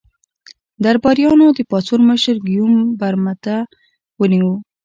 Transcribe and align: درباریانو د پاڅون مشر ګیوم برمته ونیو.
درباریانو 0.83 1.47
د 1.57 1.59
پاڅون 1.69 2.01
مشر 2.09 2.35
ګیوم 2.47 2.73
برمته 2.99 3.55
ونیو. 4.19 4.51